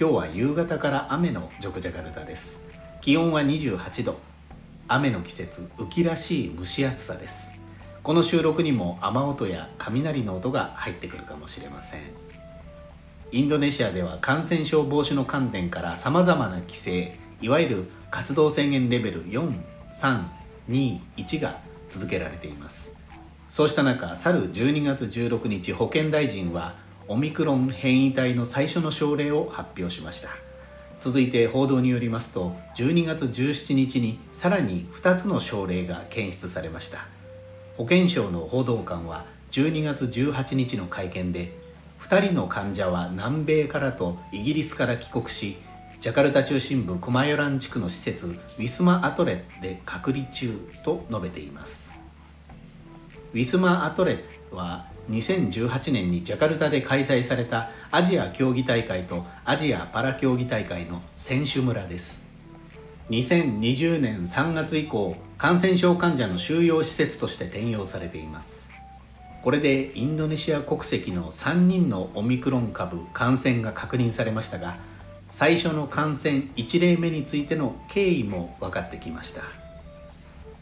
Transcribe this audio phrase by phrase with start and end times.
[0.00, 2.64] 今日は夕方から雨のジョクジャカルタです。
[3.02, 4.18] 気温は28度。
[4.88, 7.50] 雨の季節雨季らしい蒸し暑さです。
[8.02, 12.00] この収録にも雨音や雷の音が入ってくるかもしれません。
[13.30, 17.12] インドネシアでは感染症防止の観点からさまざまな規制
[17.42, 21.58] いわゆる活動制限レベル4321が
[21.90, 22.96] 続けられています。
[23.50, 26.79] そうした中去る12月16日保健大臣は
[27.10, 30.28] オミクロン変異体の最初の症例を発表しました。
[31.00, 37.08] 続いて報道によりますと12月17日にさらに2つの症例が検出されました。
[37.76, 41.52] 保健省の報道官は12月18日の会見で
[41.98, 45.56] 2人の患者は南米からとイギリスから帰国し
[46.00, 51.98] ジャカルタ中心部クマヨラン地区の施設ウィスマ・アトレットで隔離中と述べています。
[53.32, 62.28] ウィスマ・アトレは2018年にジャカルタで開催されたアジア競技大会とアジアパラ競技大会の選手村です。
[63.10, 68.70] 2020年3月以降感染症患者の収容施設として転用されています。
[69.42, 74.76] これでインドネシア国籍の3人のオミクロン株感染が確認されましたが
[75.30, 79.69] 最初の感染1例目についての経緯も分かってきました。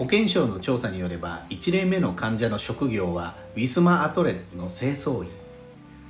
[0.00, 5.28] 保健省の調査によれば1例目の患者の職業はウィスマ・アトレットの清掃員。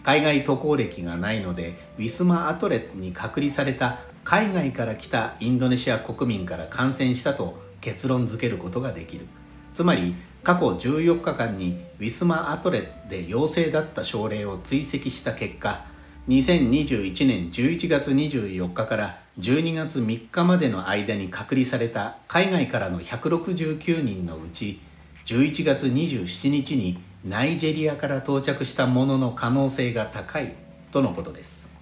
[0.05, 9.26] 海外渡航歴がないのでウィスマ・アトレットに隔離された海外から来たインドネシア国民から感染したと結論付けることができる。
[9.75, 10.14] つまり
[10.44, 15.84] 過去14日間にウィスマ・アトレットで陽性だった症例を追跡した結果
[16.28, 24.81] 2021年11月24日から12月3日までの間に隔離された海外からの169人のうち
[25.25, 30.54] 11月27日にナイジェリアから到着したものの可能性が高い
[30.92, 31.78] とのことです。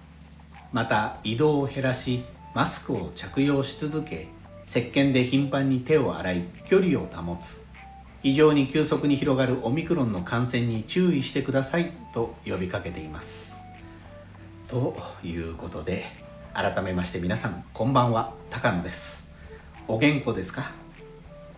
[0.71, 2.23] また移動を減らし
[2.55, 4.27] マスクを着用し続け
[4.67, 7.65] 石鹸で頻繁に手を洗い距離を保つ。
[8.21, 13.68] 非常に急速に広がるオミクロンの感染に注意してくださいと呼びかけています。
[14.69, 16.05] ということで
[16.53, 18.33] 改めまして皆さんこんばんは。
[18.51, 19.31] 高野です。
[19.87, 20.71] お元気ですか？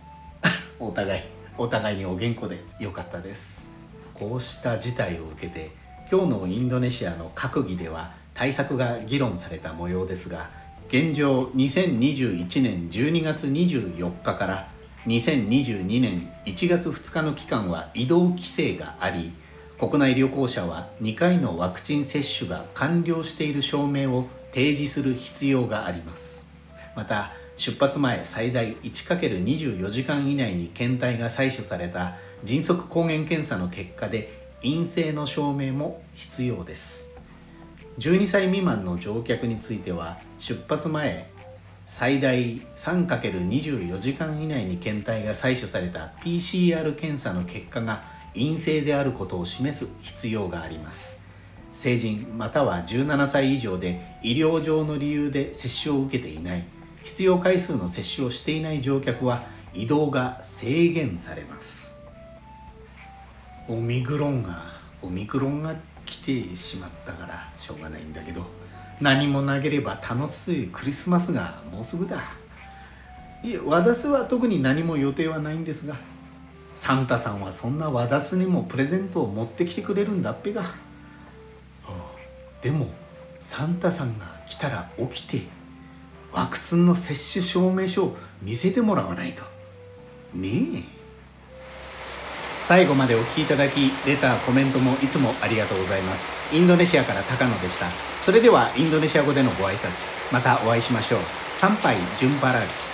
[0.80, 1.22] お互い
[1.58, 3.70] お互いにお元気でよかったです。
[4.14, 5.72] こうした事態を受けて
[6.10, 10.48] 今日のインドネシアの閣議では対策が議論された模様ですが
[10.88, 14.68] 現状2021年12月24日から
[15.06, 19.34] 2022年1月2日の期間は移動規制があり
[19.82, 26.46] 国内旅行者は2回のワクチン接種が完了している証明を提示する必要があります。
[26.94, 34.32] また出発前最大 1×24 時間以内に検体が採取された迅速抗原検査の結果で
[34.62, 37.16] 陰性の証明も必要です。
[37.98, 41.28] 12歳未満の乗客については出発前
[41.88, 51.22] 最大 3×24 時間以内に検体が採取された PCR 検査の結果が陰性であることを示す必要があります。
[51.72, 56.64] 成人または17歳以上で医療上の理由で接種を受けていない。
[57.04, 59.44] 必要回数の接種をしていない乗客は
[59.74, 61.98] 移動が制限されます。
[63.68, 64.72] オミクロンが
[65.02, 68.44] オミクロンが来てしまったからしょうがないんだけど
[69.00, 72.22] 何もなければ楽しいクリスマスがもうすぐだ。
[73.44, 75.96] いえ私は特に何も予定はないんですが
[76.74, 80.64] サンタさんはそんな和田すにもプレゼントを持ってきてくれるんだっぺが。
[82.62, 82.88] でも
[83.40, 85.46] サンタさんが来たら起きて
[86.32, 89.42] ワクチンの接種証明書を見せてもらわないと。
[90.34, 91.02] ねえ。
[92.62, 96.56] 最後までお聴きいただきレターコメントもいつもありがとうございます。
[96.56, 97.86] インドネシアから高野でした。
[98.20, 100.32] それではインドネシア語でのご挨拶。
[100.32, 101.20] またお会いしましょう。
[101.52, 102.91] 参拝順払い。